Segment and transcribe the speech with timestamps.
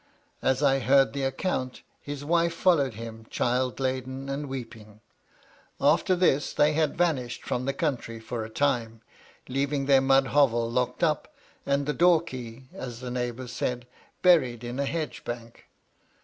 [0.41, 4.99] As I heard the account, his wife followed him, child laden and weeping'.
[5.79, 9.01] After this^ they had vanished from the country for a time,
[9.47, 11.35] leayisg their mud hovel locked up,
[11.67, 13.85] and the door key, as the neighbours said,
[14.23, 15.67] buried in a hedge bank.